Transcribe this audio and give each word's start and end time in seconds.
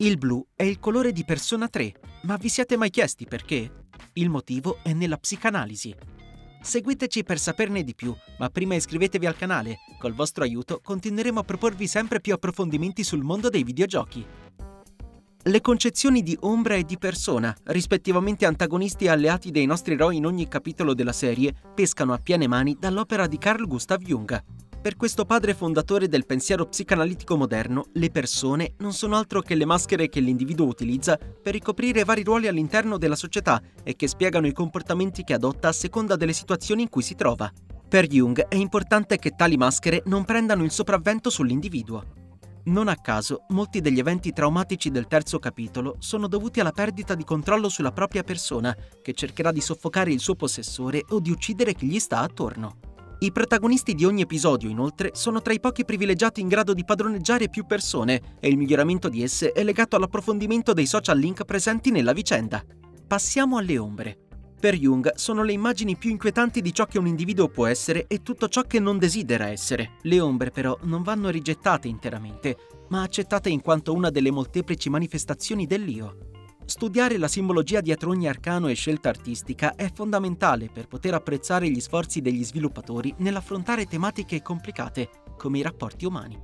Il 0.00 0.16
blu 0.16 0.46
è 0.54 0.62
il 0.62 0.78
colore 0.78 1.10
di 1.10 1.24
persona 1.24 1.66
3, 1.66 1.92
ma 2.22 2.36
vi 2.36 2.48
siete 2.48 2.76
mai 2.76 2.88
chiesti 2.88 3.26
perché? 3.26 3.86
Il 4.12 4.30
motivo 4.30 4.78
è 4.84 4.92
nella 4.92 5.16
psicanalisi. 5.16 5.92
Seguiteci 6.62 7.24
per 7.24 7.40
saperne 7.40 7.82
di 7.82 7.96
più, 7.96 8.14
ma 8.38 8.48
prima 8.48 8.76
iscrivetevi 8.76 9.26
al 9.26 9.36
canale. 9.36 9.78
Col 9.98 10.14
vostro 10.14 10.44
aiuto 10.44 10.80
continueremo 10.84 11.40
a 11.40 11.42
proporvi 11.42 11.88
sempre 11.88 12.20
più 12.20 12.32
approfondimenti 12.32 13.02
sul 13.02 13.24
mondo 13.24 13.48
dei 13.48 13.64
videogiochi. 13.64 14.24
Le 15.42 15.60
concezioni 15.60 16.22
di 16.22 16.36
ombra 16.42 16.76
e 16.76 16.84
di 16.84 16.96
persona, 16.96 17.52
rispettivamente 17.64 18.46
antagonisti 18.46 19.06
e 19.06 19.08
alleati 19.08 19.50
dei 19.50 19.66
nostri 19.66 19.94
eroi 19.94 20.18
in 20.18 20.26
ogni 20.26 20.46
capitolo 20.46 20.94
della 20.94 21.12
serie, 21.12 21.52
pescano 21.74 22.12
a 22.12 22.18
piene 22.18 22.46
mani 22.46 22.76
dall'opera 22.78 23.26
di 23.26 23.38
Carl 23.38 23.66
Gustav 23.66 24.00
Jung. 24.00 24.67
Per 24.80 24.94
questo 24.94 25.24
padre 25.24 25.54
fondatore 25.54 26.06
del 26.06 26.24
pensiero 26.24 26.64
psicanalitico 26.66 27.36
moderno, 27.36 27.86
le 27.94 28.10
persone 28.10 28.74
non 28.78 28.92
sono 28.92 29.16
altro 29.16 29.42
che 29.42 29.56
le 29.56 29.64
maschere 29.64 30.08
che 30.08 30.20
l'individuo 30.20 30.66
utilizza 30.66 31.18
per 31.18 31.52
ricoprire 31.52 32.04
vari 32.04 32.22
ruoli 32.22 32.46
all'interno 32.46 32.96
della 32.96 33.16
società 33.16 33.60
e 33.82 33.96
che 33.96 34.06
spiegano 34.06 34.46
i 34.46 34.52
comportamenti 34.52 35.24
che 35.24 35.34
adotta 35.34 35.66
a 35.66 35.72
seconda 35.72 36.14
delle 36.14 36.32
situazioni 36.32 36.82
in 36.82 36.90
cui 36.90 37.02
si 37.02 37.16
trova. 37.16 37.50
Per 37.88 38.06
Jung 38.06 38.46
è 38.46 38.54
importante 38.54 39.18
che 39.18 39.30
tali 39.30 39.56
maschere 39.56 40.02
non 40.06 40.24
prendano 40.24 40.62
il 40.62 40.70
sopravvento 40.70 41.28
sull'individuo. 41.28 42.04
Non 42.66 42.86
a 42.86 42.96
caso, 42.96 43.46
molti 43.48 43.80
degli 43.80 43.98
eventi 43.98 44.32
traumatici 44.32 44.90
del 44.90 45.08
terzo 45.08 45.40
capitolo 45.40 45.96
sono 45.98 46.28
dovuti 46.28 46.60
alla 46.60 46.70
perdita 46.70 47.16
di 47.16 47.24
controllo 47.24 47.68
sulla 47.68 47.92
propria 47.92 48.22
persona, 48.22 48.76
che 49.02 49.12
cercherà 49.12 49.50
di 49.50 49.60
soffocare 49.60 50.12
il 50.12 50.20
suo 50.20 50.36
possessore 50.36 51.02
o 51.08 51.18
di 51.18 51.30
uccidere 51.30 51.74
chi 51.74 51.86
gli 51.86 51.98
sta 51.98 52.20
attorno. 52.20 52.87
I 53.20 53.32
protagonisti 53.32 53.94
di 53.94 54.04
ogni 54.04 54.20
episodio, 54.20 54.70
inoltre, 54.70 55.10
sono 55.12 55.42
tra 55.42 55.52
i 55.52 55.58
pochi 55.58 55.84
privilegiati 55.84 56.40
in 56.40 56.46
grado 56.46 56.72
di 56.72 56.84
padroneggiare 56.84 57.48
più 57.48 57.66
persone 57.66 58.36
e 58.38 58.48
il 58.48 58.56
miglioramento 58.56 59.08
di 59.08 59.24
esse 59.24 59.50
è 59.50 59.64
legato 59.64 59.96
all'approfondimento 59.96 60.72
dei 60.72 60.86
social 60.86 61.18
link 61.18 61.44
presenti 61.44 61.90
nella 61.90 62.12
vicenda. 62.12 62.64
Passiamo 63.08 63.56
alle 63.56 63.76
ombre. 63.76 64.18
Per 64.60 64.76
Jung 64.76 65.14
sono 65.16 65.42
le 65.42 65.50
immagini 65.50 65.96
più 65.96 66.10
inquietanti 66.10 66.62
di 66.62 66.72
ciò 66.72 66.86
che 66.86 66.98
un 66.98 67.08
individuo 67.08 67.48
può 67.48 67.66
essere 67.66 68.06
e 68.06 68.22
tutto 68.22 68.46
ciò 68.48 68.62
che 68.62 68.78
non 68.78 68.98
desidera 68.98 69.48
essere. 69.48 69.94
Le 70.02 70.20
ombre 70.20 70.52
però 70.52 70.78
non 70.82 71.02
vanno 71.02 71.28
rigettate 71.28 71.88
interamente, 71.88 72.56
ma 72.90 73.02
accettate 73.02 73.48
in 73.48 73.62
quanto 73.62 73.94
una 73.94 74.10
delle 74.10 74.30
molteplici 74.30 74.90
manifestazioni 74.90 75.66
dell'io. 75.66 76.37
Studiare 76.68 77.16
la 77.16 77.28
simbologia 77.28 77.80
dietro 77.80 78.10
ogni 78.10 78.28
arcano 78.28 78.68
e 78.68 78.74
scelta 78.74 79.08
artistica 79.08 79.74
è 79.74 79.90
fondamentale 79.90 80.68
per 80.70 80.86
poter 80.86 81.14
apprezzare 81.14 81.70
gli 81.70 81.80
sforzi 81.80 82.20
degli 82.20 82.44
sviluppatori 82.44 83.14
nell'affrontare 83.20 83.86
tematiche 83.86 84.42
complicate, 84.42 85.08
come 85.38 85.56
i 85.56 85.62
rapporti 85.62 86.04
umani. 86.04 86.38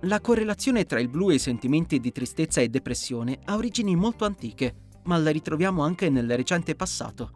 La 0.00 0.20
correlazione 0.20 0.86
tra 0.86 0.98
il 0.98 1.08
blu 1.08 1.30
e 1.30 1.34
i 1.34 1.38
sentimenti 1.38 2.00
di 2.00 2.10
tristezza 2.10 2.62
e 2.62 2.68
depressione 2.68 3.38
ha 3.44 3.54
origini 3.54 3.94
molto 3.94 4.24
antiche, 4.24 4.74
ma 5.04 5.16
la 5.18 5.30
ritroviamo 5.30 5.84
anche 5.84 6.10
nel 6.10 6.28
recente 6.28 6.74
passato. 6.74 7.30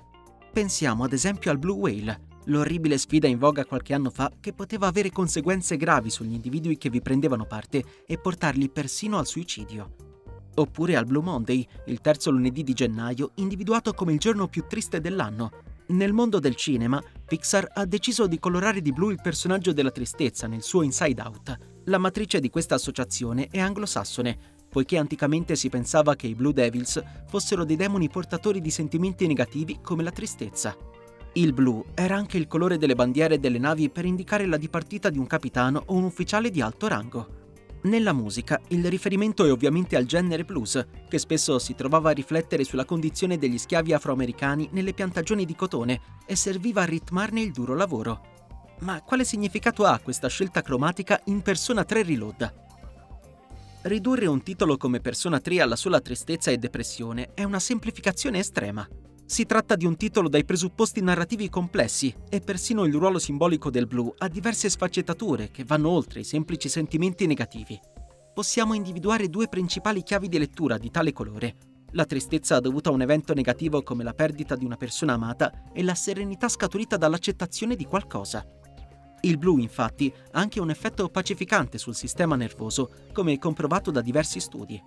Pensiamo 0.53 1.05
ad 1.05 1.13
esempio 1.13 1.53
al 1.53 1.59
Blue 1.61 1.79
Whale, 1.79 2.21
l'orribile 2.47 2.99
sfida 2.99 3.29
in 3.29 3.39
voga 3.39 3.65
qualche 3.65 3.95
anno 3.95 4.11
fa 4.11 4.29
che 4.41 4.53
poteva 4.55 4.89
avere 4.89 5.13
conseguenze 5.13 5.77
gravi 5.77 6.11
sugli 6.11 6.35
individui 6.35 6.77
che 6.77 6.91
vi 6.91 7.01
prendevano 7.01 7.47
parte 7.47 7.85
e 8.05 8.19
portarli 8.19 8.69
persino 8.71 9.19
al 9.19 9.27
suicidio 9.29 10.14
oppure 10.55 10.97
al 10.97 11.07
Blue 11.07 11.23
Monday, 11.23 11.67
il 11.87 12.01
terzo 12.01 12.31
lunedì 12.31 12.63
di 12.63 12.73
gennaio, 12.73 13.33
individuato 13.37 13.93
come 13.93 14.13
il 14.13 14.19
giorno 14.19 14.49
più 14.49 14.65
triste 14.69 15.01
dell'anno. 15.01 15.51
Nel 15.87 16.13
mondo 16.13 16.39
del 16.39 16.55
cinema, 16.55 17.03
Pixar 17.27 17.71
ha 17.75 17.85
deciso 17.85 18.27
di 18.27 18.39
colorare 18.39 18.81
di 18.81 18.93
blu 18.93 19.11
il 19.11 19.21
personaggio 19.23 19.73
della 19.73 19.91
tristezza 19.91 20.47
nel 20.47 20.63
suo 20.63 20.83
Inside 20.83 21.21
Out. 21.21 21.59
La 21.85 21.99
matrice 21.99 22.41
di 22.41 22.49
questa 22.49 22.77
associazione 22.77 23.49
è 23.51 23.61
anglosassone, 23.61 24.39
poiché 24.71 24.97
anticamente 24.97 25.57
si 25.57 25.69
pensava 25.69 26.17
che 26.17 26.27
i 26.27 26.35
Blue 26.35 26.55
Devils 26.55 27.03
fossero 27.27 27.65
dei 27.65 27.77
demoni 27.77 28.09
portatori 28.09 28.61
di 28.61 28.71
sentimenti 28.71 29.27
negativi 29.27 29.79
come 29.83 30.03
la 30.03 30.11
tristezza. 30.11 30.75
Il 31.35 31.53
blu 31.53 31.85
era 31.95 32.17
anche 32.17 32.39
il 32.39 32.47
colore 32.47 32.79
delle 32.79 32.95
bandiere 32.95 33.39
delle 33.39 33.59
navi 33.59 33.91
per 33.91 34.05
indicare 34.05 34.47
la 34.47 34.57
dipartita 34.57 35.11
di 35.11 35.19
un 35.19 35.27
capitano 35.27 35.83
o 35.87 35.95
un 35.95 36.05
ufficiale 36.05 36.48
di 36.48 36.61
alto 36.61 36.87
rango. 36.87 37.43
Nella 37.84 38.14
musica 38.14 38.58
il 38.68 38.89
riferimento 38.89 39.45
è 39.45 39.52
ovviamente 39.52 39.95
al 39.95 40.06
genere 40.06 40.45
blues, 40.45 40.86
che 41.06 41.18
spesso 41.18 41.58
si 41.58 41.74
trovava 41.74 42.11
a 42.11 42.14
riflettere 42.14 42.64
sulla 42.64 42.86
condizione 42.86 43.36
degli 43.36 43.58
schiavi 43.58 43.92
afroamericani 43.92 44.70
nelle 44.72 44.95
piantagioni 44.95 45.45
di 45.45 45.55
cotone 45.55 46.00
e 46.24 46.34
serviva 46.34 46.80
a 46.80 46.86
ritmarne 46.86 47.42
il 47.42 47.52
duro 47.52 47.74
lavoro. 47.74 48.33
Ma 48.80 49.02
quale 49.02 49.24
significato 49.24 49.84
ha 49.84 49.98
questa 49.98 50.28
scelta 50.28 50.62
cromatica 50.62 51.20
in 51.27 51.42
Persona 51.42 51.84
3 51.84 52.05
Reload? 52.05 52.55
Ridurre 53.83 54.27
un 54.27 54.42
titolo 54.42 54.78
come 54.78 55.01
Persona 55.01 55.39
3 55.39 55.61
alla 55.61 55.77
sola 55.77 56.01
tristezza 56.01 56.51
e 56.51 56.56
depressione 56.56 57.33
è 57.34 57.45
una 57.45 57.61
semplificazione 57.61 58.39
estrema. 58.39 58.89
Si 59.27 59.46
tratta 59.46 59.74
di 59.74 59.86
un 59.86 59.96
titolo 59.96 60.29
dai 60.29 60.45
presupposti 60.45 61.01
narrativi 61.01 61.48
complessi 61.48 62.14
e 62.29 62.40
persino 62.40 62.85
il 62.85 62.92
ruolo 62.92 63.18
simbolico 63.18 63.70
del 63.70 63.86
blu 63.86 64.12
ha 64.18 64.29
diverse 64.29 64.68
sfaccettature 64.68 65.51
che 65.51 65.64
vanno 65.64 65.89
oltre 65.89 66.20
i 66.20 66.24
semplici 66.24 66.68
sentimenti 66.68 67.27
negativi. 67.27 67.80
Possiamo 68.34 68.74
individuare 68.74 69.30
due 69.30 69.48
principali 69.48 70.02
chiavi 70.02 70.29
di 70.29 70.39
lettura 70.39 70.77
di 70.77 70.90
tale 70.90 71.13
colore. 71.13 71.57
La 71.92 72.05
tristezza 72.05 72.61
dovuta 72.61 72.90
a 72.90 72.92
un 72.92 73.01
evento 73.01 73.33
negativo 73.33 73.83
come 73.83 74.05
la 74.05 74.13
perdita 74.13 74.57
di 74.57 74.64
una 74.67 74.77
persona 74.77 75.14
amata 75.14 75.70
e 75.73 75.83
la 75.83 75.95
serenità 75.95 76.48
scaturita 76.48 76.98
dall'accettazione 76.98 77.77
di 77.77 77.86
qualcosa. 77.86 78.46
Il 79.23 79.39
blu, 79.39 79.57
infatti, 79.57 80.13
ha 80.33 80.39
anche 80.39 80.61
un 80.61 80.68
effetto 80.68 81.08
pacificante 81.08 81.79
sul 81.79 81.95
sistema 81.95 82.36
nervoso, 82.36 82.90
come 83.13 83.39
comprovato 83.39 83.90
da 83.90 84.02
diversi 84.02 84.39
studi. 84.39 84.83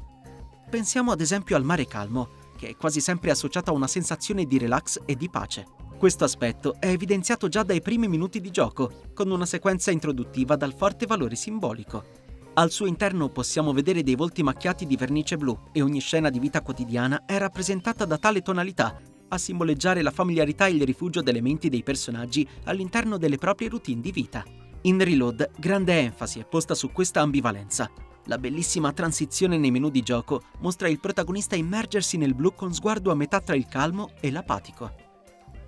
Pensiamo 0.70 1.12
ad 1.12 1.22
esempio 1.22 1.56
al 1.56 1.64
mare 1.64 1.88
calmo, 1.88 2.30
che 2.58 2.68
è 2.68 2.76
quasi 2.76 3.00
sempre 3.00 3.32
associata 3.32 3.72
a 3.72 3.74
una 3.74 3.88
sensazione 3.88 4.44
di 4.44 4.58
relax 4.58 5.00
e 5.06 5.16
di 5.16 5.30
pace. 5.30 5.66
Questo 5.98 6.26
aspetto 6.26 6.76
è 6.80 6.88
evidenziato 6.88 7.48
già 7.48 7.64
dai 7.64 7.82
primi 7.82 8.10
minuti 8.10 8.42
di 8.42 8.52
gioco, 8.52 8.92
con 9.14 9.32
una 9.32 9.46
sequenza 9.46 9.92
introduttiva 9.92 10.58
dal 10.58 10.76
forte 10.76 11.06
valore 11.06 11.36
simbolico. 11.36 12.26
Al 12.56 12.72
suo 12.72 12.88
interno 12.88 13.30
possiamo 13.30 13.72
vedere 13.72 14.04
dei 14.04 14.16
volti 14.16 14.44
macchiati 14.44 14.86
di 14.86 14.96
vernice 14.98 15.38
blu 15.38 15.58
e 15.72 15.82
ogni 15.82 16.00
scena 16.00 16.30
di 16.30 16.40
vita 16.40 16.62
quotidiana 16.62 17.26
è 17.26 17.38
rappresentata 17.38 18.04
da 18.04 18.18
tale 18.18 18.42
tonalità, 18.42 19.00
a 19.30 19.38
simboleggiare 19.38 20.02
la 20.02 20.12
familiarità 20.12 20.68
e 20.68 20.72
il 20.72 20.84
rifugio 20.84 21.22
delle 21.22 21.42
menti 21.42 21.70
dei 21.70 21.84
personaggi 21.84 22.48
all'interno 22.66 23.18
delle 23.18 23.38
proprie 23.38 23.70
routine 23.70 24.02
di 24.02 24.12
vita. 24.12 24.44
In 24.82 25.04
Reload 25.04 25.52
grande 25.58 26.00
enfasi 26.00 26.40
è 26.40 26.46
posta 26.46 26.76
su 26.76 26.92
questa 26.92 27.22
ambivalenza, 27.22 27.92
la 28.28 28.38
bellissima 28.38 28.94
transizione 28.94 29.58
nei 29.58 29.72
menu 29.72 29.90
di 29.90 30.02
gioco 30.02 30.44
mostra 30.60 30.88
il 30.88 31.00
protagonista 31.00 31.56
immergersi 31.56 32.18
nel 32.18 32.36
blu 32.36 32.54
con 32.54 32.74
sguardo 32.74 33.12
a 33.12 33.16
metà 33.16 33.42
tra 33.42 33.56
il 33.56 33.68
calmo 33.68 34.12
e 34.20 34.32
l'apatico. 34.32 35.06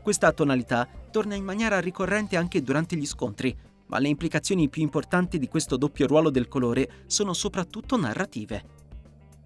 Questa 0.01 0.31
tonalità 0.31 0.87
torna 1.11 1.35
in 1.35 1.43
maniera 1.43 1.79
ricorrente 1.79 2.37
anche 2.37 2.61
durante 2.61 2.95
gli 2.95 3.05
scontri, 3.05 3.55
ma 3.87 3.99
le 3.99 4.07
implicazioni 4.07 4.69
più 4.69 4.81
importanti 4.81 5.39
di 5.39 5.47
questo 5.47 5.77
doppio 5.77 6.07
ruolo 6.07 6.29
del 6.29 6.47
colore 6.47 7.03
sono 7.07 7.33
soprattutto 7.33 7.97
narrative. 7.97 8.77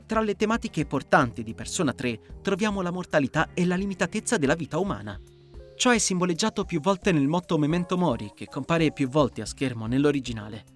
Tra 0.06 0.22
le 0.22 0.36
tematiche 0.36 0.86
portanti 0.86 1.44
di 1.44 1.54
Persona 1.54 1.94
3 1.94 2.20
troviamo 2.42 2.82
la 2.82 2.92
mortalità 2.92 3.50
e 3.54 3.66
la 3.66 3.76
limitatezza 3.76 4.38
della 4.38 4.56
vita 4.56 4.80
umana. 4.80 5.20
Ciò 5.76 5.92
è 5.92 5.98
simboleggiato 5.98 6.66
più 6.66 6.80
volte 6.82 7.12
nel 7.12 7.28
motto 7.28 7.58
Memento 7.58 7.98
Mori, 7.98 8.32
che 8.36 8.48
compare 8.48 8.92
più 8.92 9.08
volte 9.08 9.42
a 9.42 9.46
schermo 9.46 9.88
nell'originale. 9.88 10.73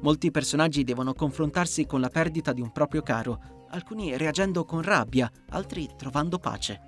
Molti 0.00 0.30
personaggi 0.30 0.84
devono 0.84 1.14
confrontarsi 1.14 1.86
con 1.86 2.00
la 2.00 2.08
perdita 2.08 2.52
di 2.52 2.60
un 2.60 2.70
proprio 2.70 3.02
caro, 3.02 3.66
alcuni 3.70 4.16
reagendo 4.16 4.64
con 4.64 4.82
rabbia, 4.82 5.30
altri 5.50 5.88
trovando 5.96 6.38
pace. 6.38 6.80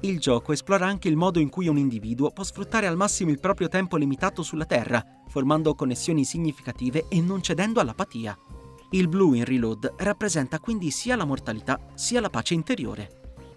Il 0.00 0.20
gioco 0.20 0.52
esplora 0.52 0.86
anche 0.86 1.08
il 1.08 1.16
modo 1.16 1.40
in 1.40 1.48
cui 1.48 1.66
un 1.66 1.76
individuo 1.76 2.30
può 2.30 2.44
sfruttare 2.44 2.86
al 2.86 2.96
massimo 2.96 3.30
il 3.30 3.40
proprio 3.40 3.68
tempo 3.68 3.96
limitato 3.96 4.42
sulla 4.42 4.64
Terra, 4.64 5.04
formando 5.28 5.74
connessioni 5.74 6.24
significative 6.24 7.06
e 7.08 7.20
non 7.20 7.42
cedendo 7.42 7.80
all'apatia. 7.80 8.36
Il 8.90 9.08
blu 9.08 9.34
in 9.34 9.44
Reload 9.44 9.94
rappresenta 9.96 10.60
quindi 10.60 10.90
sia 10.90 11.16
la 11.16 11.24
mortalità 11.24 11.78
sia 11.94 12.20
la 12.20 12.30
pace 12.30 12.54
interiore. 12.54 13.10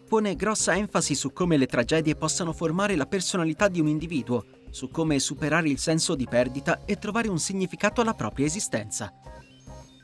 Pone 0.08 0.36
grossa 0.36 0.76
enfasi 0.76 1.16
su 1.16 1.32
come 1.32 1.58
le 1.58 1.68
tragedie 1.68 2.16
possano 2.16 2.54
formare 2.54 2.96
la 2.96 3.06
personalità 3.06 3.68
di 3.68 3.80
un 3.80 3.88
individuo, 3.88 4.44
su 4.72 4.90
come 4.90 5.20
superare 5.20 5.70
il 5.70 5.78
senso 5.78 6.16
di 6.16 6.26
perdita 6.28 6.84
e 6.86 6.98
trovare 6.98 7.28
un 7.28 7.38
significato 7.38 8.02
alla 8.02 8.16
propria 8.16 8.46
esistenza. 8.46 9.14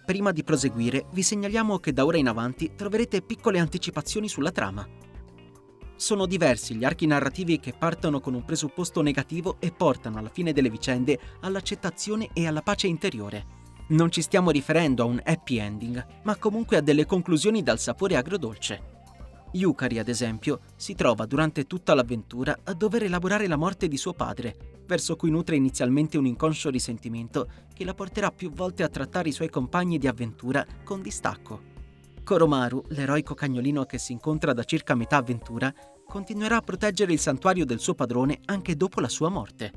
Prima 0.06 0.32
di 0.32 0.44
proseguire, 0.44 1.08
vi 1.12 1.24
segnaliamo 1.24 1.80
che 1.80 1.92
da 1.92 2.06
ora 2.06 2.18
in 2.18 2.28
avanti 2.28 2.74
troverete 2.76 3.22
piccole 3.22 3.60
anticipazioni 3.60 4.30
sulla 4.30 4.52
trama. 4.52 4.88
Sono 5.96 6.26
diversi 6.28 6.76
gli 6.76 6.86
archi 6.86 7.08
narrativi 7.08 7.60
che 7.60 7.74
partono 7.74 8.20
con 8.20 8.34
un 8.34 8.46
presupposto 8.46 9.02
negativo 9.02 9.58
e 9.60 9.72
portano 9.72 10.20
alla 10.20 10.30
fine 10.30 10.54
delle 10.54 10.70
vicende 10.70 11.20
all'accettazione 11.42 12.30
e 12.34 12.46
alla 12.46 12.62
pace 12.62 12.88
interiore. 12.88 13.56
Non 13.90 14.12
ci 14.12 14.22
stiamo 14.22 14.52
riferendo 14.52 15.04
a 15.04 15.08
un 15.08 15.22
happy 15.24 15.58
ending, 15.58 16.06
ma 16.24 16.36
comunque 16.36 16.78
a 16.78 16.82
delle 16.82 17.06
conclusioni 17.06 17.64
dal 17.64 17.80
sapore 17.80 18.16
agrodolce. 18.16 18.97
Yukari, 19.52 20.00
ad 20.00 20.08
esempio, 20.08 20.60
si 20.76 20.94
trova 20.94 21.26
durante 21.26 21.66
tutta 21.66 21.94
l'avventura 21.94 22.58
a 22.64 22.74
dover 22.74 23.04
elaborare 23.04 23.48
la 23.48 23.56
morte 23.56 23.88
di 23.88 23.98
suo 23.98 24.14
padre, 24.14 24.82
verso 24.86 25.16
cui 25.16 25.30
nutre 25.30 25.56
inizialmente 25.56 26.18
un 26.18 26.26
inconscio 26.26 26.70
risentimento 26.70 27.50
che 27.74 27.86
la 27.86 27.94
porterà 27.94 28.32
più 28.32 28.52
volte 28.52 28.84
a 28.84 28.90
trattare 28.90 29.30
i 29.30 29.34
suoi 29.34 29.50
compagni 29.50 29.98
di 29.98 30.08
avventura 30.08 30.66
con 30.84 31.02
distacco. 31.02 31.76
Koromaru, 32.24 32.84
l'eroico 32.90 33.34
cagnolino 33.34 33.86
che 33.86 33.98
si 33.98 34.12
incontra 34.12 34.52
da 34.52 34.66
circa 34.66 34.96
metà 34.96 35.18
avventura, 35.18 35.74
continuerà 36.06 36.58
a 36.58 36.62
proteggere 36.62 37.14
il 37.14 37.20
santuario 37.20 37.66
del 37.66 37.80
suo 37.80 37.94
padrone 37.96 38.40
anche 38.46 38.76
dopo 38.76 39.00
la 39.00 39.10
sua 39.10 39.30
morte. 39.30 39.72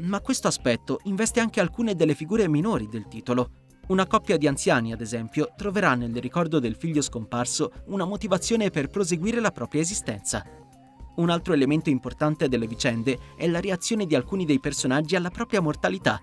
Ma 0.00 0.20
questo 0.20 0.48
aspetto 0.48 1.00
investe 1.04 1.40
anche 1.40 1.60
alcune 1.60 1.94
delle 1.94 2.14
figure 2.14 2.48
minori 2.48 2.88
del 2.88 3.08
titolo. 3.08 3.50
Una 3.86 4.06
coppia 4.06 4.38
di 4.38 4.46
anziani, 4.46 4.92
ad 4.92 5.02
esempio, 5.02 5.52
troverà 5.56 5.94
nel 5.94 6.14
ricordo 6.16 6.58
del 6.58 6.74
figlio 6.74 7.02
scomparso 7.02 7.70
una 7.86 8.06
motivazione 8.06 8.70
per 8.70 8.88
proseguire 8.88 9.40
la 9.40 9.50
propria 9.50 9.82
esistenza. 9.82 10.42
Un 11.16 11.28
altro 11.28 11.52
elemento 11.52 11.90
importante 11.90 12.48
delle 12.48 12.66
vicende 12.66 13.18
è 13.36 13.46
la 13.46 13.60
reazione 13.60 14.06
di 14.06 14.14
alcuni 14.14 14.46
dei 14.46 14.58
personaggi 14.58 15.16
alla 15.16 15.30
propria 15.30 15.60
mortalità. 15.60 16.18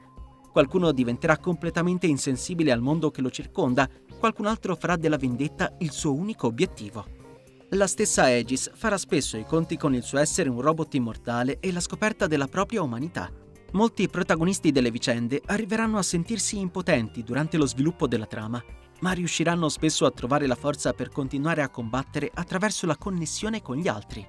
Qualcuno 0.51 0.91
diventerà 0.91 1.37
completamente 1.37 2.07
insensibile 2.07 2.71
al 2.71 2.81
mondo 2.81 3.11
che 3.11 3.21
lo 3.21 3.29
circonda, 3.29 3.87
qualcun 4.19 4.47
altro 4.47 4.75
farà 4.75 4.95
della 4.95 5.17
vendetta 5.17 5.75
il 5.79 5.91
suo 5.91 6.13
unico 6.13 6.47
obiettivo. 6.47 7.05
La 7.69 7.87
stessa 7.87 8.23
Aegis 8.23 8.71
farà 8.73 8.97
spesso 8.97 9.37
i 9.37 9.45
conti 9.45 9.77
con 9.77 9.93
il 9.93 10.03
suo 10.03 10.17
essere 10.17 10.49
un 10.49 10.59
robot 10.59 10.95
immortale 10.95 11.59
e 11.59 11.71
la 11.71 11.79
scoperta 11.79 12.25
della 12.27 12.47
propria 12.47 12.81
umanità. 12.81 13.31
Molti 13.73 14.09
protagonisti 14.09 14.73
delle 14.73 14.91
vicende 14.91 15.41
arriveranno 15.45 15.97
a 15.97 16.03
sentirsi 16.03 16.59
impotenti 16.59 17.23
durante 17.23 17.55
lo 17.55 17.65
sviluppo 17.65 18.05
della 18.05 18.25
trama, 18.25 18.61
ma 18.99 19.11
riusciranno 19.13 19.69
spesso 19.69 20.05
a 20.05 20.11
trovare 20.11 20.45
la 20.45 20.55
forza 20.55 20.91
per 20.91 21.09
continuare 21.09 21.61
a 21.61 21.69
combattere 21.69 22.29
attraverso 22.33 22.85
la 22.85 22.97
connessione 22.97 23.61
con 23.61 23.77
gli 23.77 23.87
altri. 23.87 24.27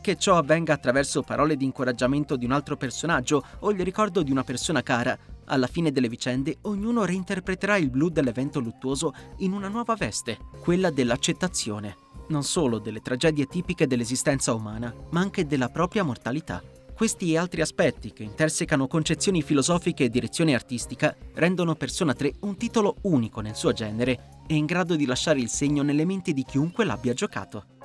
Che 0.00 0.16
ciò 0.16 0.36
avvenga 0.36 0.72
attraverso 0.72 1.22
parole 1.22 1.56
di 1.56 1.64
incoraggiamento 1.64 2.34
di 2.34 2.44
un 2.44 2.50
altro 2.50 2.76
personaggio 2.76 3.44
o 3.60 3.70
il 3.70 3.80
ricordo 3.84 4.24
di 4.24 4.32
una 4.32 4.42
persona 4.42 4.82
cara, 4.82 5.16
alla 5.44 5.68
fine 5.68 5.92
delle 5.92 6.08
vicende 6.08 6.58
ognuno 6.62 7.04
reinterpreterà 7.04 7.76
il 7.76 7.90
blu 7.90 8.08
dell'evento 8.08 8.58
luttuoso 8.58 9.14
in 9.38 9.52
una 9.52 9.68
nuova 9.68 9.94
veste, 9.94 10.38
quella 10.60 10.90
dell'accettazione, 10.90 11.96
non 12.28 12.42
solo 12.42 12.80
delle 12.80 13.00
tragedie 13.00 13.46
tipiche 13.46 13.86
dell'esistenza 13.86 14.52
umana, 14.52 14.92
ma 15.10 15.20
anche 15.20 15.46
della 15.46 15.68
propria 15.68 16.02
mortalità. 16.02 16.60
Questi 17.02 17.32
e 17.32 17.36
altri 17.36 17.62
aspetti, 17.62 18.12
che 18.12 18.22
intersecano 18.22 18.86
concezioni 18.86 19.42
filosofiche 19.42 20.04
e 20.04 20.08
direzione 20.08 20.54
artistica, 20.54 21.12
rendono 21.34 21.74
Persona 21.74 22.14
3 22.14 22.34
un 22.42 22.56
titolo 22.56 22.98
unico 23.02 23.40
nel 23.40 23.56
suo 23.56 23.72
genere 23.72 24.42
e 24.46 24.54
in 24.54 24.66
grado 24.66 24.94
di 24.94 25.04
lasciare 25.04 25.40
il 25.40 25.48
segno 25.48 25.82
nelle 25.82 26.04
menti 26.04 26.32
di 26.32 26.44
chiunque 26.44 26.84
l'abbia 26.84 27.12
giocato. 27.12 27.81